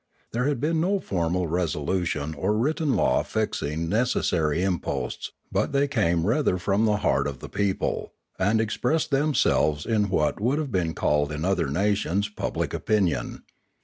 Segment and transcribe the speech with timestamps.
[0.31, 5.87] There had been no formal resolution or written law fixing neces sary imposts, but they
[5.87, 10.71] came rather from the heart of the people, and expressed themselves in what would have
[10.71, 13.43] been called in other nations public opinion.